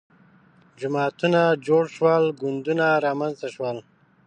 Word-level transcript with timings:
جماعتونه 0.81 1.41
جوړ 1.67 1.83
شول 1.95 2.23
ګوندونه 2.41 2.85
رامنځته 3.05 3.47
شول 3.55 3.77